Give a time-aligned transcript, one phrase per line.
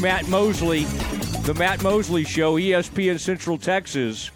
[0.00, 0.84] Matt Mosley,
[1.44, 4.30] the Matt Mosley Show, ESPN Central Texas.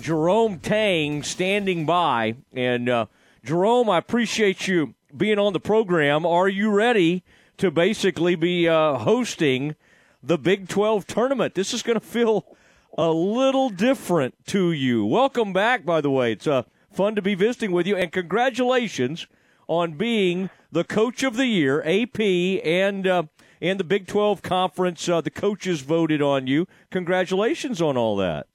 [0.00, 2.34] Jerome Tang standing by.
[2.52, 3.06] And uh,
[3.44, 6.26] Jerome, I appreciate you being on the program.
[6.26, 7.22] Are you ready
[7.58, 9.76] to basically be uh, hosting
[10.22, 11.54] the Big 12 tournament?
[11.54, 12.56] This is going to feel
[12.98, 15.06] a little different to you.
[15.06, 16.32] Welcome back, by the way.
[16.32, 19.26] It's uh, fun to be visiting with you, and congratulations
[19.68, 23.22] on being the coach of the year, AP, and uh,
[23.62, 25.08] and the Big 12 conference.
[25.08, 26.66] Uh, the coaches voted on you.
[26.90, 28.46] Congratulations on all that.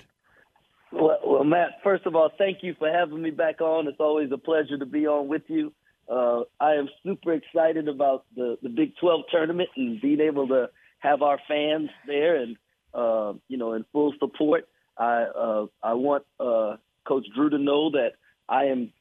[0.91, 3.87] Well, well, Matt, first of all, thank you for having me back on.
[3.87, 5.73] It's always a pleasure to be on with you.
[6.07, 10.69] Uh, I am super excited about the, the Big 12 tournament and being able to
[10.99, 12.57] have our fans there and
[12.93, 14.67] uh, you know, in full support.
[14.97, 16.77] I uh, I want uh,
[17.07, 18.13] Coach Drew to know that
[18.49, 18.91] I am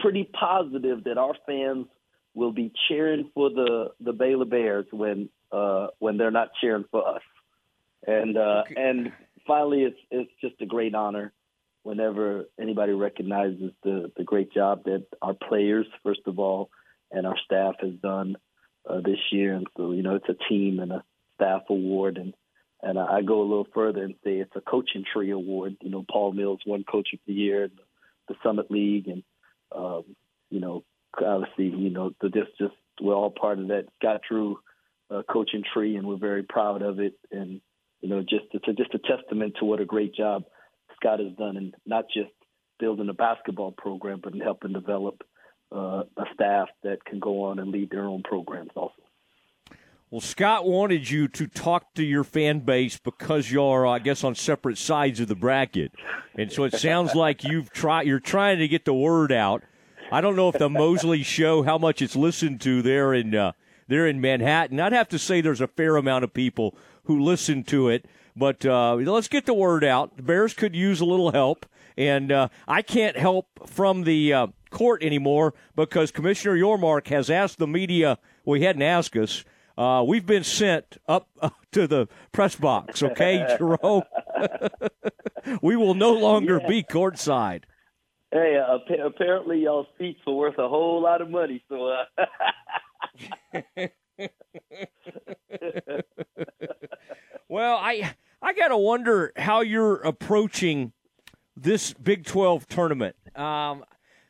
[0.00, 1.86] pretty positive that our fans
[2.34, 7.16] will be cheering for the the Baylor Bears when uh, when they're not cheering for
[7.16, 7.22] us.
[8.06, 9.12] And uh, and
[9.46, 11.32] finally, it's it's just a great honor
[11.82, 16.70] whenever anybody recognizes the the great job that our players, first of all,
[17.10, 18.36] and our staff has done
[18.88, 19.54] uh, this year.
[19.54, 21.04] And so, you know, it's a team and a
[21.36, 22.34] staff award, and
[22.82, 25.76] and I go a little further and say it's a coaching tree award.
[25.80, 27.82] You know, Paul Mills won Coach of the Year, the,
[28.28, 29.22] the Summit League, and
[29.70, 30.04] um,
[30.50, 30.84] you know,
[31.24, 34.58] obviously, you know, the just just we're all part of that Scott Drew
[35.12, 37.14] uh, coaching tree, and we're very proud of it.
[37.30, 37.60] And
[38.00, 40.44] you know, just it's a, just a testament to what a great job
[40.96, 42.30] Scott has done, and not just
[42.78, 45.22] building a basketball program, but in helping develop
[45.74, 48.94] uh, a staff that can go on and lead their own programs also.
[50.10, 54.34] Well, Scott wanted you to talk to your fan base because you're, I guess, on
[54.34, 55.92] separate sides of the bracket,
[56.36, 58.06] and so it sounds like you've tried.
[58.06, 59.62] You're trying to get the word out.
[60.10, 63.52] I don't know if the Mosley Show how much it's listened to there in uh,
[63.92, 64.80] there in Manhattan.
[64.80, 68.64] I'd have to say there's a fair amount of people who listen to it, but
[68.64, 70.16] uh, let's get the word out.
[70.16, 74.46] The Bears could use a little help, and uh, I can't help from the uh,
[74.70, 78.18] court anymore because Commissioner Yormark has asked the media.
[78.44, 79.44] Well, he hadn't asked us
[79.76, 84.02] uh, we've been sent up uh, to the press box, okay, Jerome?
[85.62, 86.68] we will no longer yeah.
[86.68, 87.62] be courtside.
[88.30, 91.92] Hey, uh, apparently y'all seats are worth a whole lot of money, so.
[97.52, 100.94] Well, I I gotta wonder how you're approaching
[101.54, 103.14] this Big Twelve tournament.
[103.36, 103.84] Um,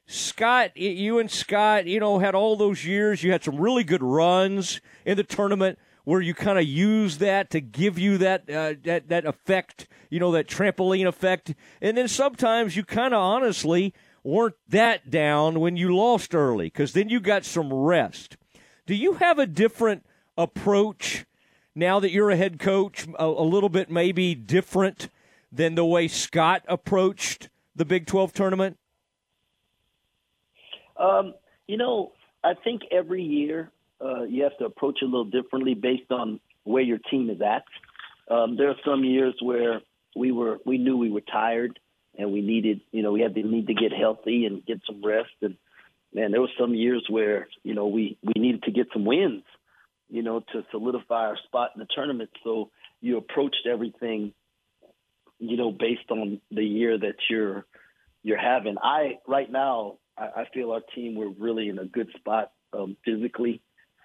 [0.07, 3.23] Scott, you and Scott, you know, had all those years.
[3.23, 7.49] You had some really good runs in the tournament where you kind of use that
[7.51, 11.55] to give you that uh, that that effect, you know, that trampoline effect.
[11.81, 13.95] And then sometimes you kind of honestly
[14.25, 18.37] weren't that down when you lost early because then you got some rest.
[18.93, 20.05] Do you have a different
[20.37, 21.25] approach
[21.75, 23.07] now that you're a head coach?
[23.19, 25.09] A, a little bit maybe different
[25.51, 28.77] than the way Scott approached the Big Twelve tournament.
[30.99, 31.33] Um,
[31.67, 32.13] you know,
[32.45, 36.83] I think every year uh, you have to approach a little differently based on where
[36.83, 37.65] your team is at.
[38.31, 39.81] Um, there are some years where
[40.15, 41.79] we were we knew we were tired
[42.19, 45.03] and we needed you know we had the need to get healthy and get some
[45.03, 45.57] rest and
[46.15, 49.45] man there were some years where you know we we needed to get some wins
[50.11, 54.33] you know to solidify our spot in the tournament so you approached everything
[55.39, 57.65] you know based on the year that you're
[58.23, 62.09] you're having i right now I, I feel our team we're really in a good
[62.17, 63.61] spot um, physically.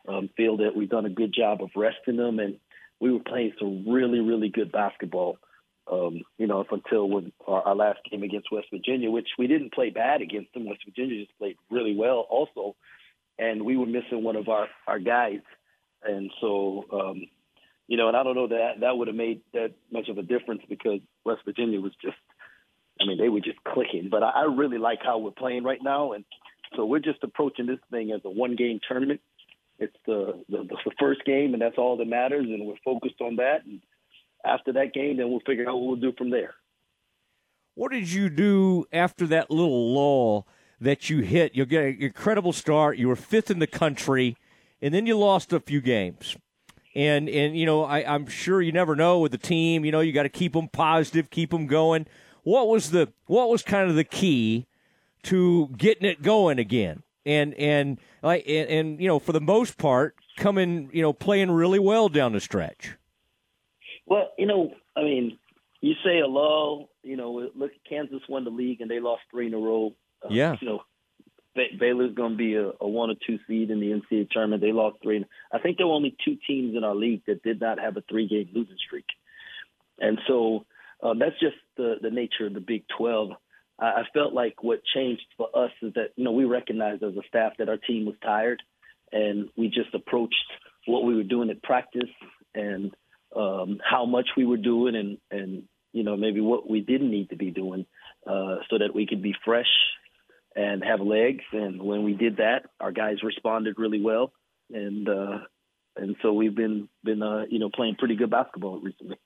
[0.08, 2.58] Um, feel that we've done a good job of resting them, and
[3.02, 5.38] we were playing some really, really good basketball.
[5.90, 9.74] Um, you know, until when our, our last game against West Virginia, which we didn't
[9.74, 10.66] play bad against them.
[10.66, 12.76] West Virginia just played really well, also,
[13.40, 15.40] and we were missing one of our our guys,
[16.04, 17.22] and so um,
[17.88, 20.24] you know, and I don't know that that would have made that much of a
[20.24, 22.18] difference because West Virginia was just
[23.00, 24.10] I mean, they were just clicking.
[24.10, 26.26] But I, I really like how we're playing right now, and
[26.76, 29.22] so we're just approaching this thing as a one-game tournament.
[29.80, 33.36] It's the, the the first game, and that's all that matters, and we're focused on
[33.36, 33.64] that.
[33.66, 33.82] And
[34.46, 36.54] after that game, then we'll figure out what we'll do from there.
[37.76, 40.48] What did you do after that little lull
[40.80, 41.56] that you hit?
[41.56, 42.98] You get an incredible start.
[42.98, 44.36] You were fifth in the country,
[44.82, 46.38] and then you lost a few games.
[46.96, 49.86] And and you know, I, I'm sure you never know with the team.
[49.86, 52.08] You know, you got to keep them positive, keep them going
[52.48, 54.68] what was the what was kind of the key
[55.24, 57.04] to getting it going again?
[57.26, 61.52] And and like and, and you know, for the most part, coming you know playing
[61.52, 62.96] really well down the stretch.
[64.08, 65.38] Well, you know, I mean,
[65.82, 66.90] you say a lull.
[67.04, 69.94] You know, look, Kansas won the league and they lost three in a row.
[70.24, 70.56] Uh, yeah.
[70.60, 70.82] You know,
[71.80, 74.62] Baylor's going to be a, a one or two seed in the NCAA tournament.
[74.62, 75.26] They lost three.
[75.52, 78.04] I think there were only two teams in our league that did not have a
[78.10, 79.06] three-game losing streak,
[80.00, 80.66] and so
[81.02, 83.32] um, that's just the the nature of the Big 12.
[83.80, 87.16] I, I felt like what changed for us is that you know we recognized as
[87.16, 88.62] a staff that our team was tired,
[89.12, 90.36] and we just approached
[90.86, 92.10] what we were doing at practice
[92.56, 92.96] and
[93.38, 95.64] um, how much we were doing and and
[95.94, 97.86] you know maybe what we didn't need to be doing
[98.26, 99.68] uh, so that we could be fresh
[100.56, 101.44] and have legs.
[101.54, 104.34] And when we did that, our guys responded really well,
[104.74, 105.40] and uh,
[105.96, 109.18] and so we've been been uh, you know playing pretty good basketball recently.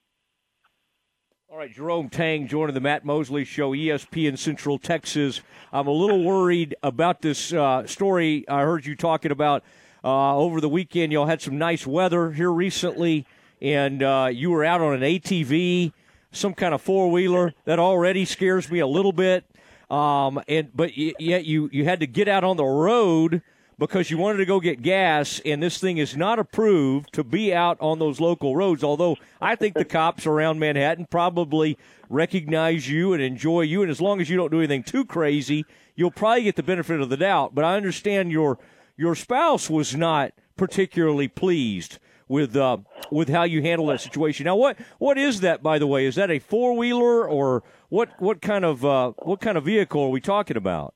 [1.49, 5.41] All right, Jerome Tang joining the Matt Mosley Show, ESPN Central Texas.
[5.73, 9.63] I'm a little worried about this uh, story I heard you talking about
[10.01, 11.11] uh, over the weekend.
[11.11, 13.25] Y'all had some nice weather here recently,
[13.61, 15.93] and uh, you were out on an ATV,
[16.31, 17.53] some kind of four wheeler.
[17.65, 19.45] That already scares me a little bit.
[19.89, 23.41] Um, and but yet you you had to get out on the road
[23.77, 27.53] because you wanted to go get gas, and this thing is not approved to be
[27.53, 28.83] out on those local roads.
[28.83, 31.77] Although I think the cops around Manhattan probably
[32.09, 35.65] recognize you and enjoy you, and as long as you don't do anything too crazy,
[35.95, 37.53] you'll probably get the benefit of the doubt.
[37.53, 38.59] But I understand your
[38.95, 41.99] your spouse was not particularly pleased
[42.31, 42.77] with uh,
[43.11, 44.45] with how you handle that situation.
[44.45, 46.05] Now, what what is that, by the way?
[46.05, 48.09] Is that a four wheeler or what?
[48.19, 50.95] What kind of uh, what kind of vehicle are we talking about?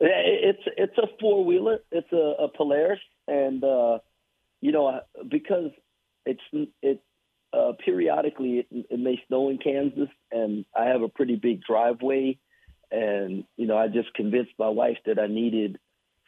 [0.00, 1.78] It's it's a four wheeler.
[1.90, 2.98] It's a, a Polaris,
[3.28, 3.98] and uh,
[4.60, 5.70] you know because
[6.26, 7.00] it's it
[7.52, 12.38] uh, periodically it, it may snow in Kansas, and I have a pretty big driveway,
[12.90, 15.78] and you know I just convinced my wife that I needed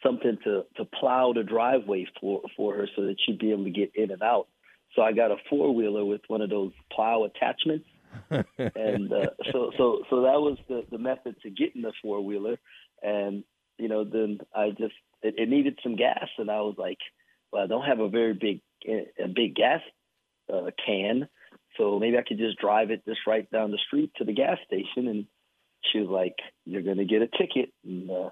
[0.03, 3.69] something to to plow the driveway for for her so that she'd be able to
[3.69, 4.47] get in and out.
[4.95, 7.85] So I got a four wheeler with one of those plow attachments,
[8.29, 12.57] and uh, so so so that was the the method to getting the four wheeler,
[13.01, 13.43] and
[13.77, 16.99] you know then I just it, it needed some gas, and I was like,
[17.51, 19.81] well I don't have a very big a big gas
[20.51, 21.27] uh, can,
[21.77, 24.57] so maybe I could just drive it just right down the street to the gas
[24.65, 25.07] station.
[25.07, 25.25] And.
[25.93, 26.35] She was like,
[26.65, 28.29] "You're gonna get a ticket," and uh,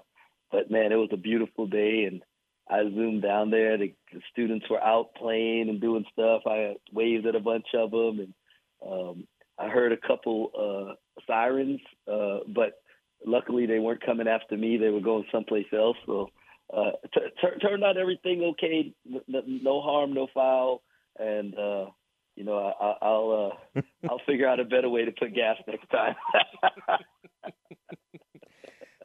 [0.50, 2.22] but man, it was a beautiful day, and
[2.70, 3.78] I zoomed down there.
[3.78, 6.42] The, the students were out playing and doing stuff.
[6.46, 8.34] I waved at a bunch of them, and
[8.86, 9.26] um,
[9.58, 10.94] I heard a couple uh,
[11.26, 11.80] sirens,
[12.10, 12.74] uh, but
[13.26, 14.76] luckily they weren't coming after me.
[14.76, 15.96] They were going someplace else.
[16.06, 16.28] So
[16.72, 18.92] uh, t- t- turned out everything okay.
[19.26, 20.82] No harm, no foul,
[21.18, 21.86] and uh,
[22.36, 23.80] you know I- I'll uh,
[24.10, 26.14] I'll figure out a better way to put gas next time.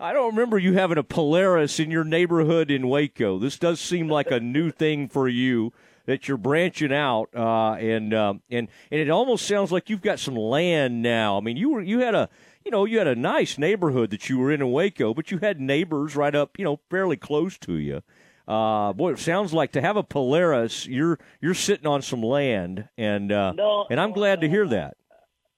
[0.03, 3.39] I don't remember you having a Polaris in your neighborhood in Waco.
[3.39, 5.71] This does seem like a new thing for you
[6.07, 10.19] that you're branching out, uh, and um, and and it almost sounds like you've got
[10.19, 11.37] some land now.
[11.37, 12.27] I mean, you were you had a
[12.65, 15.37] you know you had a nice neighborhood that you were in in Waco, but you
[15.37, 18.01] had neighbors right up you know fairly close to you.
[18.45, 22.89] Uh, boy, it sounds like to have a Polaris, you're you're sitting on some land,
[22.97, 24.97] and uh, no, and I'm glad to hear that.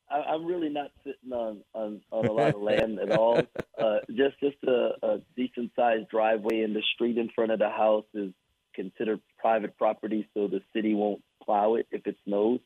[0.10, 3.42] I, am really not sitting on, on, on a lot of land at all.
[3.78, 7.70] Uh, just just a, a decent sized driveway, and the street in front of the
[7.70, 8.32] house is
[8.74, 12.62] considered private property, so the city won't plow it if it snows.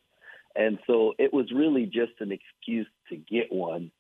[0.55, 3.91] And so it was really just an excuse to get one.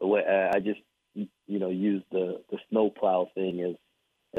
[0.00, 0.20] The way
[0.52, 0.80] I just
[1.14, 3.76] you know used the the snow plow thing as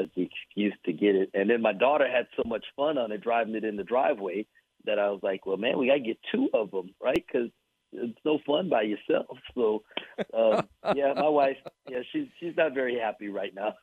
[0.02, 1.30] as the excuse to get it.
[1.32, 4.46] And then my daughter had so much fun on it driving it in the driveway
[4.84, 7.24] that I was like, well, man, we got to get two of them, right?
[7.26, 7.48] Because
[7.94, 9.38] it's no fun by yourself.
[9.54, 9.84] So,
[10.36, 11.56] um, yeah, my wife,
[11.88, 13.74] yeah, she's she's not very happy right now.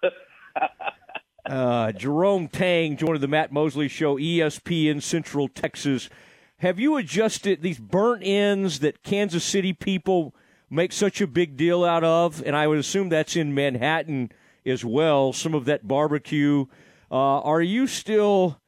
[1.45, 6.09] uh, Jerome Tang joined the Matt Mosley Show, ESPN Central Texas.
[6.57, 10.35] Have you adjusted these burnt ends that Kansas City people
[10.69, 12.43] make such a big deal out of?
[12.45, 14.31] And I would assume that's in Manhattan
[14.65, 15.31] as well.
[15.31, 16.65] Some of that barbecue.
[17.09, 18.61] Uh, are you still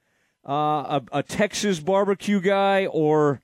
[0.48, 3.42] uh, a, a Texas barbecue guy, or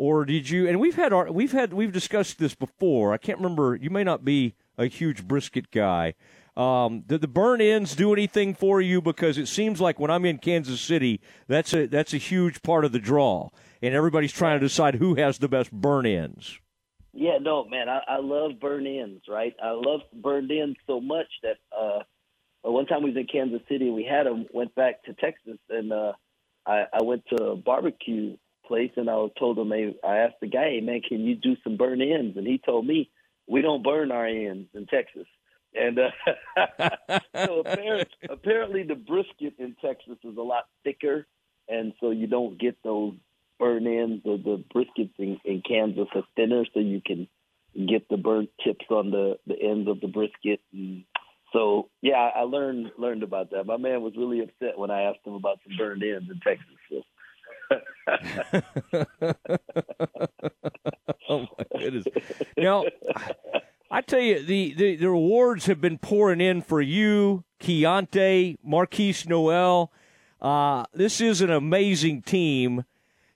[0.00, 0.66] or did you?
[0.66, 3.12] And we've had our, we've had we've discussed this before.
[3.12, 3.76] I can't remember.
[3.76, 6.14] You may not be a huge brisket guy.
[6.56, 9.02] Um, did the burn ends do anything for you?
[9.02, 12.86] Because it seems like when I'm in Kansas City, that's a that's a huge part
[12.86, 13.50] of the draw,
[13.82, 16.58] and everybody's trying to decide who has the best burn ends.
[17.12, 19.24] Yeah, no, man, I, I love burn ends.
[19.28, 22.04] Right, I love burned ends so much that uh,
[22.62, 24.46] one time we was in Kansas City, we had them.
[24.50, 26.12] Went back to Texas, and uh,
[26.66, 28.38] I, I went to a barbecue
[28.70, 31.56] place, and I was told him, I asked the guy, hey, man, can you do
[31.64, 32.36] some burn ends?
[32.36, 33.10] And he told me,
[33.48, 35.26] we don't burn our ends in Texas.
[35.74, 41.26] And uh, so apparently, apparently, the brisket in Texas is a lot thicker,
[41.68, 43.14] and so you don't get those
[43.58, 44.22] burn ends.
[44.24, 47.28] The, the briskets in, in Kansas are thinner, so you can
[47.74, 50.60] get the burnt tips on the the ends of the brisket.
[50.72, 51.04] And
[51.52, 53.66] so yeah, I learned learned about that.
[53.66, 56.66] My man was really upset when I asked him about some burned ends in Texas.
[56.90, 57.02] So.
[61.28, 62.06] oh my goodness!
[62.56, 62.84] Now,
[63.90, 69.26] I tell you, the, the, the rewards have been pouring in for you, Keyontae, Markquis
[69.26, 69.92] Nowell.
[70.40, 72.84] Uh, this is an amazing team.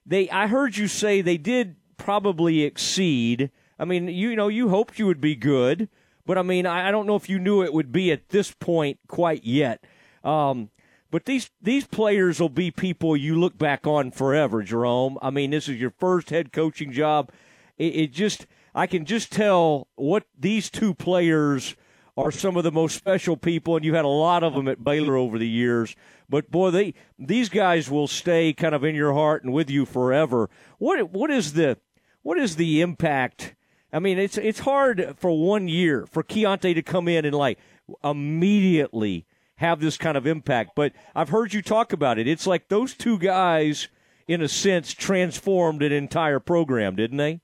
[0.05, 3.51] They, I heard you say they did probably exceed.
[3.77, 5.89] I mean, you know, you hoped you would be good,
[6.25, 8.51] but I mean, I, I don't know if you knew it would be at this
[8.51, 9.83] point quite yet.
[10.23, 10.69] Um,
[11.15, 15.17] but these these players will be people you look back on forever, Jerome.
[15.21, 17.31] I mean, this is your first head coaching job.
[17.77, 21.77] It, it just I can just tell what these two players
[22.17, 24.83] are some of the most special people, and you had a lot of them at
[24.83, 25.95] Baylor over the years.
[26.27, 29.85] But boy, they these guys will stay kind of in your heart and with you
[29.85, 30.49] forever.
[30.79, 31.77] What what is the
[32.23, 33.55] what is the impact?
[33.93, 37.57] I mean, it's it's hard for one year for Keyontae to come in and like
[38.03, 39.25] immediately
[39.57, 40.71] have this kind of impact.
[40.75, 42.27] But I've heard you talk about it.
[42.27, 43.87] It's like those two guys,
[44.27, 47.41] in a sense, transformed an entire program, didn't they?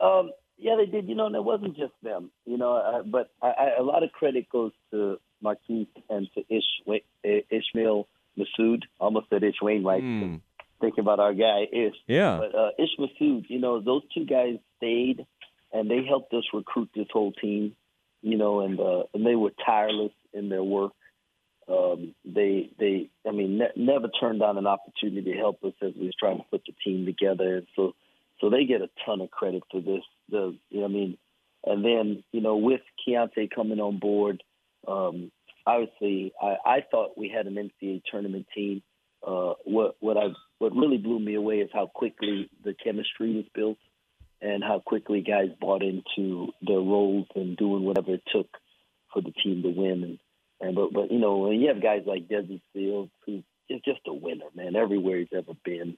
[0.00, 1.08] Um, yeah, they did.
[1.08, 2.30] You know, and it wasn't just them.
[2.44, 6.44] You know, uh, but I, I, a lot of credit goes to Markquis and to
[6.48, 7.02] Ish,
[7.50, 8.08] Ishmael
[8.38, 8.82] Massoud.
[9.00, 10.02] Almost said Ish Wainwright.
[10.02, 10.40] Mm.
[10.80, 11.94] Thinking about our guy Ish.
[12.06, 12.38] Yeah.
[12.38, 15.26] But uh, Ish Massoud, you know, those two guys stayed
[15.72, 17.74] and they helped us recruit this whole team.
[18.22, 20.92] You know, and uh, and they were tireless in their work.
[21.68, 25.92] Um, they they I mean ne- never turned down an opportunity to help us as
[25.98, 27.58] we was trying to put the team together.
[27.58, 27.94] And so
[28.40, 30.02] so they get a ton of credit for this.
[30.30, 31.18] The you know I mean,
[31.64, 34.42] and then you know with Keyontae coming on board,
[34.88, 35.30] um,
[35.66, 38.82] obviously I, I thought we had an NCAA tournament team.
[39.24, 43.44] Uh, what what I what really blew me away is how quickly the chemistry was
[43.54, 43.78] built,
[44.42, 48.48] and how quickly guys bought into their roles and doing whatever it took
[49.12, 50.02] for the team to win.
[50.02, 50.18] And,
[50.60, 54.00] and but but you know when you have guys like Desi Sills who is just
[54.06, 55.96] a winner, man, everywhere he's ever been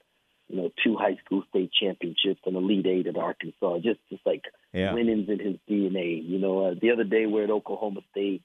[0.48, 3.78] you know, two high school state championships and Elite Eight at Arkansas.
[3.78, 4.92] Just, just like yeah.
[4.92, 6.22] winnings in his DNA.
[6.22, 8.42] You know, uh, the other day we're at Oklahoma State.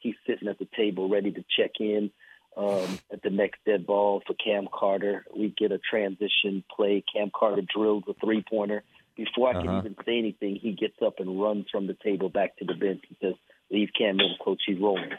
[0.00, 2.10] He's sitting at the table ready to check in
[2.56, 5.24] um, at the next dead ball for Cam Carter.
[5.36, 7.04] We get a transition play.
[7.12, 8.82] Cam Carter drills a three pointer.
[9.18, 9.78] Before I can uh-huh.
[9.80, 13.02] even say anything, he gets up and runs from the table back to the bench.
[13.08, 13.34] He says,
[13.68, 14.62] "Leave Cam in, coach.
[14.64, 15.10] He's rolling."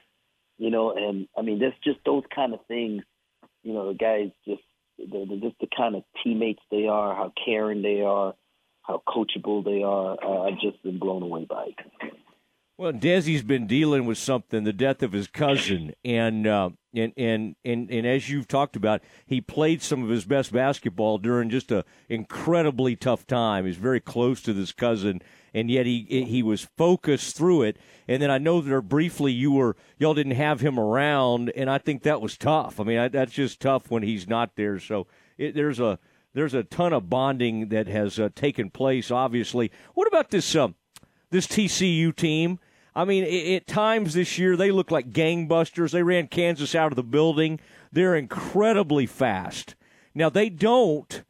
[0.58, 3.04] You know, and I mean, that's just those kind of things.
[3.62, 8.02] You know, the guys just—they're just the kind of teammates they are, how caring they
[8.02, 8.36] are,
[8.84, 10.18] how coachable they are.
[10.24, 12.14] Uh, I've just been blown away by it.
[12.80, 17.58] Well, Desi's been dealing with something, the death of his cousin, and uh, and, and
[17.66, 21.74] and and as you've talked about, he played some of his best basketball during just
[21.74, 23.66] a incredibly tough time.
[23.66, 25.22] He's very close to this cousin,
[25.54, 27.76] and yet he he was focused through it.
[28.08, 31.80] And then I know that briefly you were y'all didn't have him around, and I
[31.80, 32.80] think that was tough.
[32.80, 34.80] I mean, I, that's just tough when he's not there.
[34.80, 35.06] So
[35.38, 36.00] it, there's a
[36.34, 39.12] there's a ton of bonding that has uh, taken place.
[39.12, 40.70] Obviously, what about this uh,
[41.30, 42.58] this TCU team?
[42.96, 43.24] I mean,
[43.56, 45.92] at times this year they look like gangbusters.
[45.92, 47.60] They ran Kansas out of the building.
[47.92, 49.76] They're incredibly fast.
[50.14, 51.24] Now they don't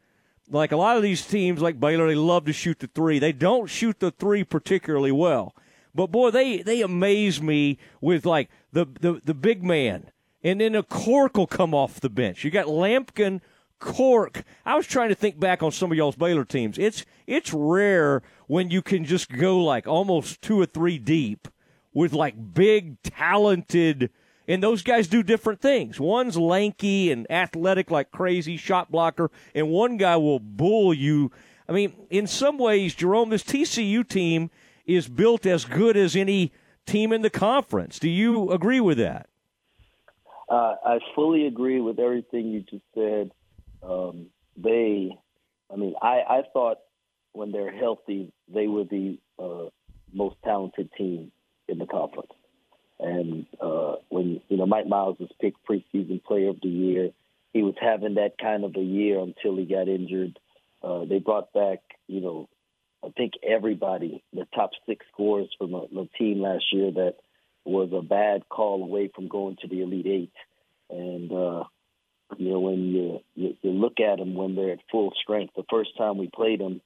[0.50, 3.20] like a lot of these teams like Baylor, they love to shoot the three.
[3.20, 5.56] They don't shoot the three particularly well.
[5.94, 10.12] But boy, they, they amaze me with like the, the, the big man.
[10.44, 12.44] And then a Cork will come off the bench.
[12.44, 13.42] You got Lampkin,
[13.80, 14.44] Cork.
[14.66, 16.78] I was trying to think back on some of y'all's Baylor teams.
[16.78, 21.48] It's it's rare when you can just go like almost two or three deep
[21.94, 24.12] with like big talented
[24.50, 26.00] and those guys do different things.
[26.00, 31.32] One's lanky and athletic like crazy, shot blocker, and one guy will bull you.
[31.68, 34.50] I mean, in some ways, Jerome, this TCU team
[34.88, 36.52] is built as good as any
[36.88, 38.00] team in the conference.
[38.00, 39.30] Do you agree with that?
[40.50, 43.30] Uh, I fully agree with everything you just said.
[43.84, 45.18] Um, they,
[45.72, 46.78] I mean, I, I thought
[47.34, 49.70] when they're healthy, they were the uh,
[50.14, 51.32] most talented team
[51.68, 52.32] in the conference.
[53.00, 57.12] And uh, when you know Mike Miles was picked preseason player of the year,
[57.54, 60.38] he was having that kind of a year until he got injured.
[60.84, 62.50] Uh, they brought back, you know,
[63.04, 67.16] I think everybody, the top six scorers from the, the team last year that
[67.64, 70.34] was a bad call away from going to the Elite Eight.
[70.90, 71.64] And uh,
[72.38, 75.64] you know, when you, you you look at them when they're at full strength, the
[75.70, 76.82] first time we played them,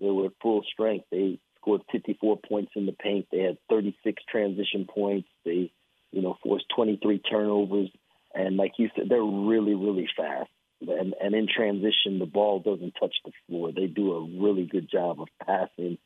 [0.00, 1.06] they were at full strength.
[1.10, 3.26] They scored 54 points in the paint.
[3.30, 5.28] They had 36 transition points.
[5.44, 5.72] They,
[6.12, 7.90] you know, forced 23 turnovers.
[8.34, 10.50] And like you said, they're really, really fast.
[10.80, 13.72] And, and in transition, the ball doesn't touch the floor.
[13.72, 15.98] They do a really good job of passing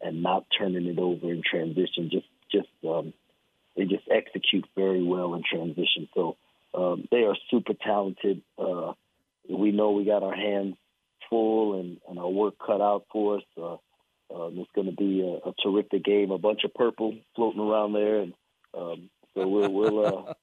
[0.00, 2.10] and not turning it over in transition.
[2.10, 3.12] Just, just, um,
[3.76, 6.08] they just execute very well in transition.
[6.14, 6.36] So
[6.74, 8.42] um, they are super talented.
[8.58, 8.92] Uh,
[9.48, 10.76] we know we got our hands
[11.28, 13.42] full and, and our work cut out for us.
[13.56, 13.76] Uh,
[14.34, 16.30] um, it's going to be a, a, terrific game.
[16.30, 18.34] A bunch of purple floating around there, and
[18.76, 20.34] um, so we'll, we'll uh,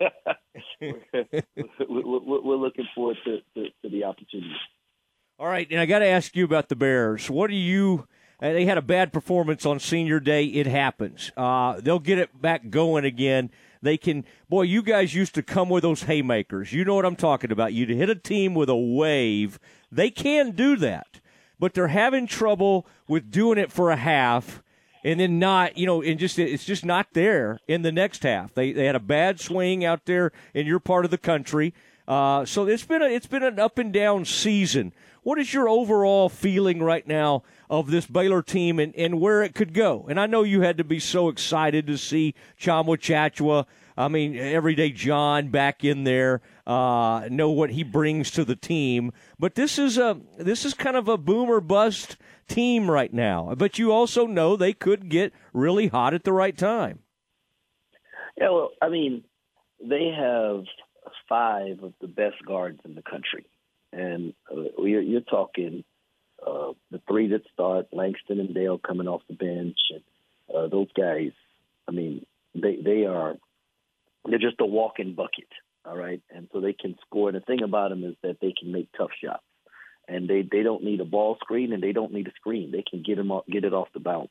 [0.80, 4.54] we're, we're, looking forward to, to, to, the opportunity.
[5.38, 7.30] All right, and I got to ask you about the Bears.
[7.30, 8.08] What do you?
[8.40, 10.46] Uh, they had a bad performance on Senior Day.
[10.46, 11.30] It happens.
[11.36, 13.50] Uh, they'll get it back going again.
[13.82, 14.24] They can.
[14.48, 16.72] Boy, you guys used to come with those haymakers.
[16.72, 17.72] You know what I'm talking about.
[17.72, 19.58] You'd hit a team with a wave.
[19.90, 21.20] They can do that
[21.62, 24.64] but they're having trouble with doing it for a half
[25.04, 28.52] and then not, you know, and just it's just not there in the next half.
[28.52, 31.72] They they had a bad swing out there in your part of the country.
[32.08, 34.92] Uh, so it's been a, it's been an up and down season.
[35.22, 39.54] What is your overall feeling right now of this Baylor team and, and where it
[39.54, 40.06] could go?
[40.08, 44.36] And I know you had to be so excited to see Tchamwa Tchatchoua I mean,
[44.36, 49.12] everyday John back in there, uh, know what he brings to the team.
[49.38, 52.16] But this is a this is kind of a boomer bust
[52.48, 53.54] team right now.
[53.56, 57.00] But you also know they could get really hot at the right time.
[58.36, 59.24] Yeah, well, I mean,
[59.80, 60.64] they have
[61.28, 63.44] five of the best guards in the country,
[63.92, 65.84] and uh, you're, you're talking
[66.44, 70.02] uh, the three that start, Langston and Dale coming off the bench, and
[70.54, 71.32] uh, those guys.
[71.88, 73.36] I mean, they they are
[74.24, 75.48] they're just a walk-in bucket,
[75.84, 76.22] all right.
[76.34, 77.32] And so they can score.
[77.32, 79.44] The thing about them is that they can make tough shots,
[80.08, 82.70] and they they don't need a ball screen and they don't need a screen.
[82.70, 84.30] They can get them off, get it off the bounce.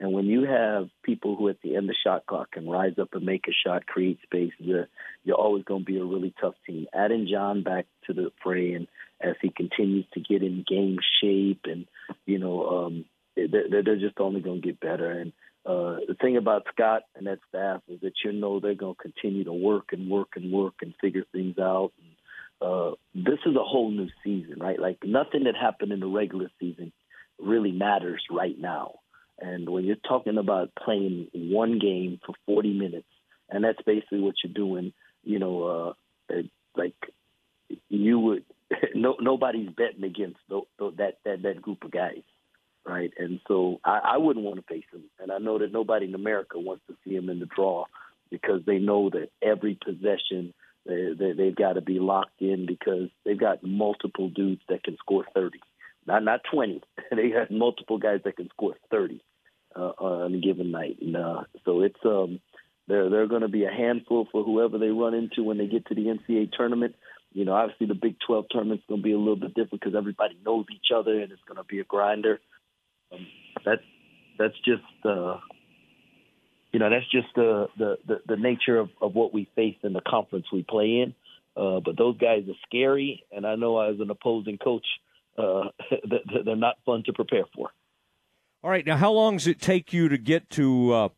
[0.00, 3.10] And when you have people who at the end of shot clock can rise up
[3.12, 4.88] and make a shot, create space, you're,
[5.22, 6.86] you're always going to be a really tough team.
[6.92, 8.88] Adding John back to the fray, and
[9.20, 11.86] as he continues to get in game shape, and
[12.26, 13.04] you know, um,
[13.36, 15.10] they're, they're just only going to get better.
[15.10, 15.32] And
[15.64, 19.02] uh, the thing about Scott and that staff is that you know they're going to
[19.02, 21.92] continue to work and work and work and figure things out.
[21.98, 22.10] And,
[22.60, 24.78] uh, this is a whole new season, right?
[24.78, 26.92] Like nothing that happened in the regular season
[27.38, 28.96] really matters right now.
[29.40, 33.08] And when you're talking about playing one game for 40 minutes,
[33.50, 34.92] and that's basically what you're doing,
[35.22, 35.94] you know,
[36.30, 36.34] uh,
[36.76, 36.94] like
[37.88, 38.44] you would,
[38.94, 42.22] no, nobody's betting against that, that, that group of guys
[42.86, 43.12] right?
[43.18, 45.04] And so I, I wouldn't want to face him.
[45.18, 47.86] And I know that nobody in America wants to see him in the draw
[48.30, 50.52] because they know that every possession
[50.86, 54.96] they, they, they've got to be locked in because they've got multiple dudes that can
[54.98, 55.58] score 30.
[56.06, 56.82] Not not 20.
[57.10, 59.22] they have multiple guys that can score 30
[59.76, 60.98] uh, on a given night.
[61.00, 62.40] And uh, so it's um
[62.86, 65.86] they're they're going to be a handful for whoever they run into when they get
[65.86, 66.94] to the NCAA tournament.
[67.32, 69.94] You know, obviously the Big 12 tournament's going to be a little bit different because
[69.96, 72.40] everybody knows each other and it's going to be a grinder.
[73.12, 73.26] Um,
[73.64, 73.82] that's
[74.38, 75.38] that's just uh,
[76.72, 79.92] you know that's just the, the the the nature of, of what we face in
[79.92, 81.14] the conference we play in.
[81.56, 84.86] Uh, but those guys are scary, and I know as an opposing coach,
[85.38, 85.68] uh,
[86.44, 87.70] they're not fun to prepare for.
[88.62, 91.08] All right, now how long does it take you to get to uh,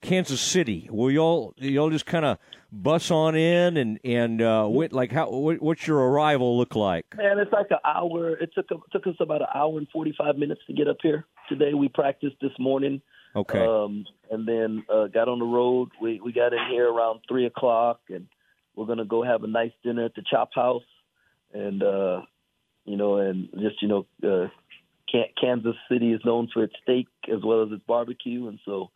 [0.00, 0.88] Kansas City?
[0.90, 2.38] Will y'all y'all just kind of
[2.72, 7.04] bus on in and and uh, what, like how what, what's your arrival look like?
[7.16, 8.36] Man, it's like an hour.
[8.38, 10.98] It took it took us about an hour and forty five minutes to get up
[11.02, 11.74] here today.
[11.74, 13.02] We practiced this morning.
[13.36, 13.60] Okay.
[13.60, 15.90] Um, and then uh, got on the road.
[16.00, 18.26] We we got in here around three o'clock, and
[18.74, 20.82] we're gonna go have a nice dinner at the Chop House,
[21.52, 22.22] and uh,
[22.88, 24.48] you know, and just you know, uh,
[25.40, 28.90] Kansas City is known for its steak as well as its barbecue, and so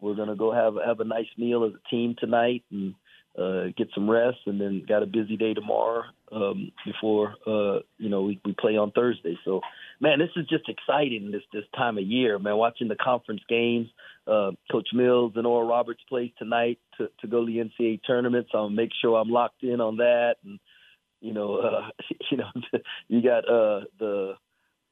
[0.00, 2.94] we're gonna go have have a nice meal as a team tonight, and
[3.38, 8.08] uh, get some rest, and then got a busy day tomorrow um, before uh, you
[8.08, 9.38] know we, we play on Thursday.
[9.44, 9.60] So,
[10.00, 12.56] man, this is just exciting this this time of year, man.
[12.56, 13.88] Watching the conference games,
[14.26, 18.48] uh, Coach Mills and Oral Roberts plays tonight to to go to the NCAA tournament.
[18.50, 20.58] So I'll make sure I'm locked in on that, and
[21.20, 21.88] you know, uh,
[22.30, 22.50] you know,
[23.08, 24.34] you got uh, the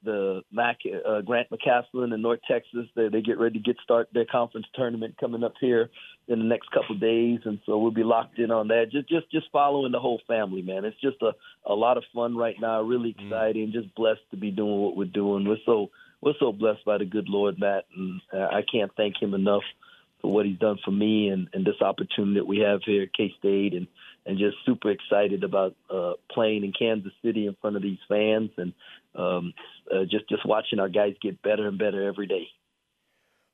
[0.05, 2.87] the Mac uh, Grant McCasland in North Texas.
[2.95, 5.91] They they get ready to get start their conference tournament coming up here
[6.29, 8.91] in the next couple of days, and so we'll be locked in on that.
[8.93, 10.85] Just just just following the whole family, man.
[10.85, 11.33] It's just a
[11.65, 12.83] a lot of fun right now.
[12.83, 13.25] Really mm.
[13.25, 13.69] exciting.
[13.69, 13.73] Mm.
[13.73, 15.49] Just blessed to be doing what we're doing.
[15.49, 19.21] We're so we're so blessed by the good Lord, Matt, and uh, I can't thank
[19.21, 19.65] him enough
[20.21, 23.13] for what he's done for me and, and this opportunity that we have here at
[23.15, 23.87] K State, and
[24.27, 28.51] and just super excited about uh, playing in Kansas City in front of these fans
[28.57, 28.73] and
[29.15, 29.55] um,
[29.93, 32.49] uh, just just watching our guys get better and better every day.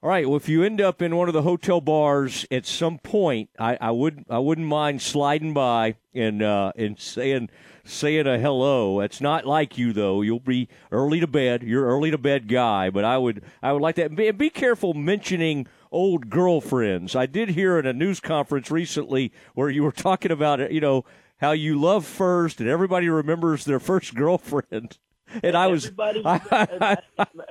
[0.02, 0.26] All right.
[0.26, 3.76] Well, if you end up in one of the hotel bars at some point, I,
[3.78, 7.50] I would I wouldn't mind sliding by and uh, and saying
[7.85, 9.00] saying a hello.
[9.00, 10.22] It's not like you though.
[10.22, 11.62] You'll be early to bed.
[11.62, 14.16] You're early to bed guy, but I would I would like that.
[14.16, 17.16] Be, be careful mentioning old girlfriends.
[17.16, 21.05] I did hear in a news conference recently where you were talking about, you know,
[21.38, 24.98] how you love first and everybody remembers their first girlfriend.
[25.42, 26.22] And I was everybody.
[26.24, 27.05] that,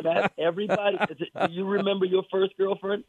[0.03, 0.97] that, everybody.
[1.17, 3.05] Do you remember your first girlfriend?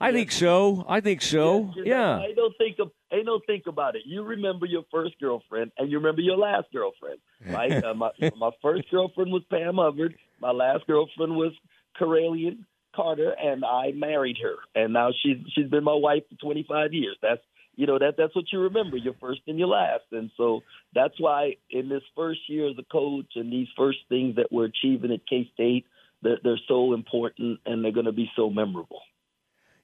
[0.00, 0.84] I think so.
[0.88, 1.72] I think so.
[1.76, 1.82] Yeah.
[1.84, 2.16] yeah.
[2.18, 2.90] I don't think of.
[3.12, 4.02] I don't think about it.
[4.04, 7.72] You remember your first girlfriend, and you remember your last girlfriend, right?
[7.84, 10.14] uh, my my first girlfriend was Pam Hubbard.
[10.40, 11.52] My last girlfriend was
[12.00, 16.92] Corellian Carter, and I married her, and now she's she's been my wife for 25
[16.92, 17.16] years.
[17.22, 17.40] That's
[17.74, 20.60] you know that that's what you remember your first and your last and so
[20.94, 24.66] that's why in this first year as a coach and these first things that we're
[24.66, 25.86] achieving at k-state
[26.22, 29.00] that they're so important and they're going to be so memorable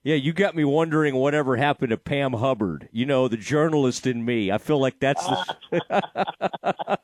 [0.01, 2.87] yeah, you got me wondering whatever happened to Pam Hubbard.
[2.93, 4.49] You know, the journalist in me.
[4.49, 6.97] I feel like that's the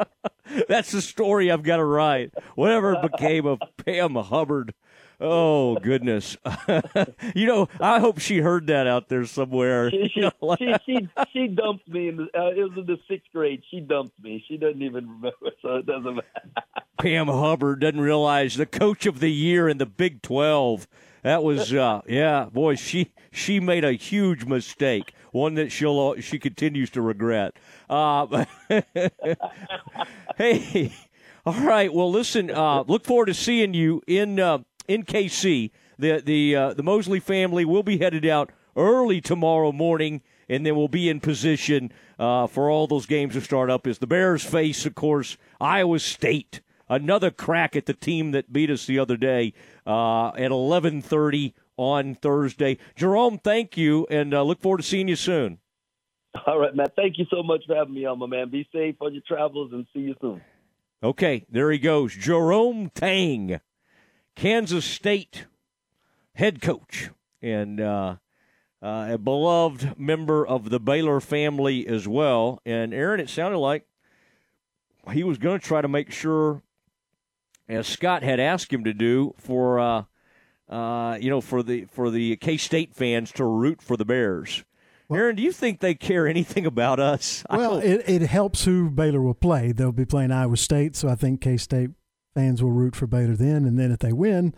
[0.68, 2.32] that's the story I've got to write.
[2.54, 4.74] Whatever became of Pam Hubbard.
[5.18, 6.36] Oh goodness!
[7.34, 9.90] you know, I hope she heard that out there somewhere.
[9.90, 10.20] She she,
[10.58, 12.24] she, she, she dumped me in the.
[12.38, 13.62] Uh, it was in the sixth grade.
[13.70, 14.44] She dumped me.
[14.46, 16.76] She doesn't even remember, so it doesn't matter.
[17.00, 20.86] Pam Hubbard doesn't realize the coach of the year in the Big Twelve.
[21.22, 26.38] That was, uh, yeah, boy, she she made a huge mistake, one that she'll she
[26.38, 27.56] continues to regret.
[27.88, 28.44] Uh,
[30.38, 30.92] hey,
[31.46, 31.90] all right.
[31.90, 32.50] Well, listen.
[32.50, 35.70] Uh, look forward to seeing you in uh, in KC.
[35.98, 40.76] The the uh, the Mosley family will be headed out early tomorrow morning, and then
[40.76, 43.86] we'll be in position uh, for all those games to start up.
[43.86, 46.60] As the Bears face, of course, Iowa State.
[46.86, 49.54] Another crack at the team that beat us the other day
[49.86, 52.76] uh, at 11:30 on Thursday.
[52.94, 55.60] Jerome, thank you, and uh, look forward to seeing you soon.
[56.46, 56.94] All right, Matt.
[56.96, 58.50] Thank you so much for having me on, my man.
[58.50, 60.40] Be safe on your travels, and see you soon.
[61.02, 63.60] Okay, there he goes, Jerome Tang,
[64.34, 65.46] Kansas State
[66.34, 67.10] head coach,
[67.42, 68.16] and uh,
[68.82, 72.60] uh, a beloved member of the Baylor family as well.
[72.64, 73.86] And Aaron, it sounded like
[75.12, 76.62] he was going to try to make sure
[77.68, 80.04] as Scott had asked him to do for uh,
[80.68, 84.64] uh, you know for the for the K State fans to root for the Bears.
[85.08, 87.44] Well, Aaron, do you think they care anything about us?
[87.50, 89.72] Well, it, it helps who Baylor will play.
[89.72, 91.90] They'll be playing Iowa State, so I think K State
[92.34, 93.64] fans will root for Baylor then.
[93.64, 94.54] And then if they win,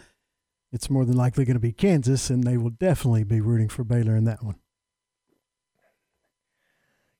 [0.72, 3.84] it's more than likely going to be Kansas, and they will definitely be rooting for
[3.84, 4.56] Baylor in that one.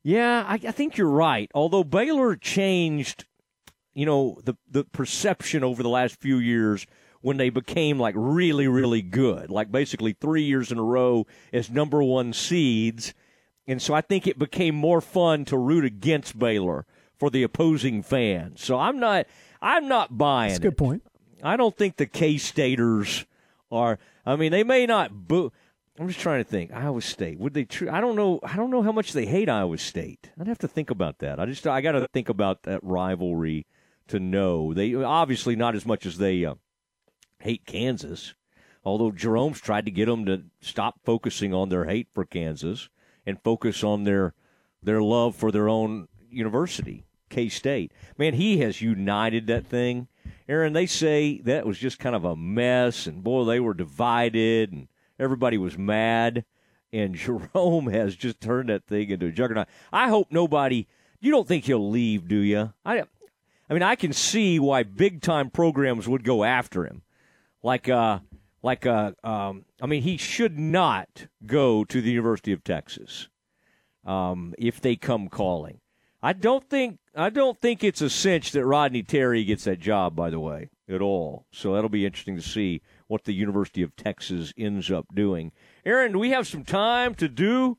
[0.03, 1.51] Yeah, I, I think you're right.
[1.55, 3.27] Although Baylor changed
[3.99, 6.87] you know, the the perception over the last few years
[7.21, 11.71] when they became like really, really good, like basically three years in a row as
[11.71, 13.15] number one seeds.
[13.67, 16.87] And so I think it became more fun to root against Baylor
[17.19, 18.63] for the opposing fans.
[18.63, 19.27] So I'm not
[19.61, 20.51] I'm not buying.
[20.51, 20.79] That's a good it.
[20.79, 21.03] point.
[21.43, 23.27] I don't think the K Staters
[23.71, 23.99] are.
[24.25, 25.53] I mean, they may not boo.
[25.99, 26.73] I'm just trying to think.
[26.73, 27.65] Iowa State would they?
[27.65, 28.39] Tr- I don't know.
[28.43, 30.31] I don't know how much they hate Iowa State.
[30.41, 31.41] I'd have to think about that.
[31.41, 33.67] I just I got to think about that rivalry
[34.07, 34.73] to know.
[34.73, 36.55] They obviously not as much as they uh,
[37.41, 38.35] hate Kansas,
[38.85, 42.89] although Jerome's tried to get them to stop focusing on their hate for Kansas
[43.27, 44.35] and focus on their
[44.83, 47.93] their love for their own university, K State.
[48.17, 50.09] Man, he has united that thing.
[50.49, 54.73] Aaron, they say that was just kind of a mess, and boy, they were divided,
[54.73, 56.45] and everybody was mad.
[56.93, 59.69] And Jerome has just turned that thing into a juggernaut.
[59.93, 60.87] I hope nobody.
[61.21, 62.73] You don't think he'll leave, do you?
[62.85, 63.03] I
[63.71, 67.03] I mean, I can see why big time programs would go after him.
[67.63, 68.21] Like, uh,
[68.63, 73.29] like, uh, um, I mean, he should not go to the University of Texas
[74.05, 75.81] um, if they come calling.
[76.21, 80.17] I don't think I don't think it's a cinch that Rodney Terry gets that job.
[80.17, 81.47] By the way, at all.
[81.53, 85.53] So that'll be interesting to see what the University of Texas ends up doing.
[85.85, 87.79] Aaron, do we have some time to do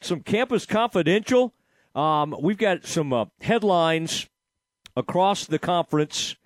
[0.00, 1.54] some campus confidential?
[1.94, 4.28] Um, we've got some uh, headlines
[4.96, 6.36] across the conference